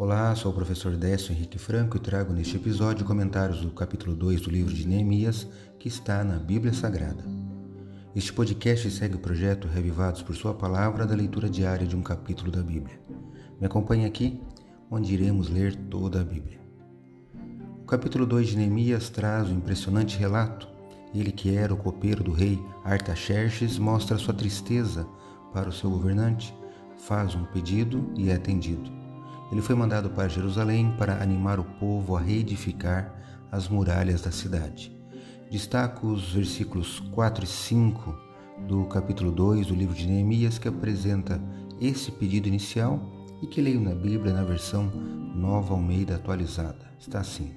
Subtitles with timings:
[0.00, 4.40] Olá, sou o professor Décio Henrique Franco e trago neste episódio comentários do capítulo 2
[4.40, 5.46] do livro de Neemias,
[5.78, 7.22] que está na Bíblia Sagrada.
[8.16, 12.50] Este podcast segue o projeto Revivados por Sua Palavra da leitura diária de um capítulo
[12.50, 12.98] da Bíblia.
[13.60, 14.40] Me acompanhe aqui,
[14.90, 16.58] onde iremos ler toda a Bíblia.
[17.82, 20.66] O capítulo 2 de Neemias traz um impressionante relato.
[21.14, 25.06] Ele, que era o copeiro do rei Artaxerxes, mostra sua tristeza
[25.52, 26.56] para o seu governante,
[26.96, 28.99] faz um pedido e é atendido.
[29.50, 33.14] Ele foi mandado para Jerusalém para animar o povo a reedificar
[33.50, 34.96] as muralhas da cidade.
[35.50, 38.14] Destaco os versículos 4 e 5
[38.68, 41.42] do capítulo 2 do livro de Neemias que apresenta
[41.80, 43.00] esse pedido inicial
[43.42, 44.84] e que leio na Bíblia na versão
[45.34, 46.90] Nova Almeida atualizada.
[46.98, 47.52] Está assim: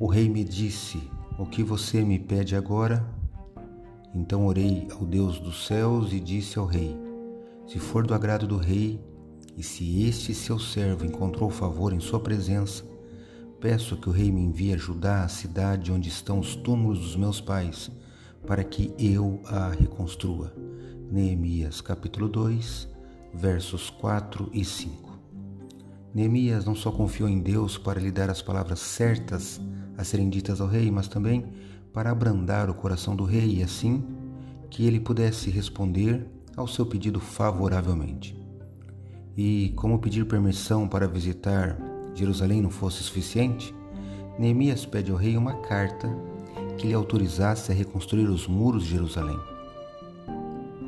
[0.00, 3.06] O rei me disse: O que você me pede agora?
[4.14, 6.96] Então orei ao Deus dos céus e disse ao rei:
[7.66, 9.00] Se for do agrado do rei,
[9.56, 12.84] e se este seu servo encontrou favor em sua presença,
[13.60, 17.40] peço que o rei me envie ajudar a cidade onde estão os túmulos dos meus
[17.40, 17.90] pais,
[18.46, 20.52] para que eu a reconstrua.
[21.10, 22.88] Neemias capítulo 2,
[23.34, 25.12] versos 4 e 5.
[26.14, 29.60] Neemias não só confiou em Deus para lhe dar as palavras certas
[29.96, 31.46] a serem ditas ao rei, mas também
[31.92, 34.04] para abrandar o coração do rei e assim
[34.70, 38.41] que ele pudesse responder ao seu pedido favoravelmente.
[39.36, 41.78] E como pedir permissão para visitar
[42.14, 43.74] Jerusalém não fosse suficiente,
[44.38, 46.08] Neemias pede ao rei uma carta
[46.76, 49.38] que lhe autorizasse a reconstruir os muros de Jerusalém.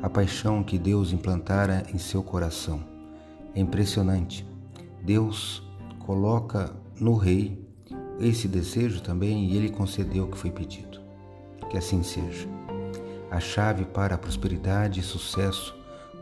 [0.01, 2.83] A paixão que Deus implantara em seu coração
[3.55, 4.45] é impressionante.
[5.01, 5.63] Deus
[5.99, 7.65] coloca no rei
[8.19, 10.99] esse desejo também e ele concedeu o que foi pedido.
[11.69, 12.47] Que assim seja.
[13.31, 15.75] A chave para a prosperidade e sucesso,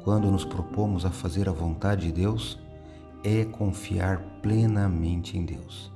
[0.04, 2.60] quando nos propomos a fazer a vontade de Deus,
[3.24, 5.92] é confiar plenamente em Deus.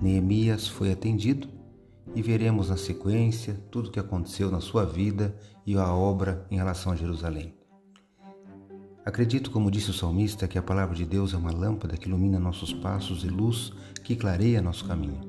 [0.00, 1.48] Neemias foi atendido
[2.14, 5.36] e veremos na sequência tudo o que aconteceu na sua vida
[5.66, 7.54] e a obra em relação a Jerusalém.
[9.04, 12.38] Acredito, como disse o salmista, que a palavra de Deus é uma lâmpada que ilumina
[12.38, 13.72] nossos passos e luz
[14.04, 15.20] que clareia nosso caminho.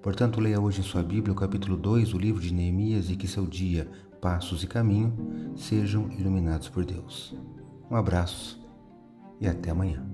[0.00, 3.26] Portanto, leia hoje em sua Bíblia o capítulo 2 do livro de Neemias e que
[3.26, 3.88] seu dia,
[4.22, 7.36] passos e caminho sejam iluminados por Deus.
[7.90, 8.64] Um abraço
[9.40, 10.11] e até amanhã.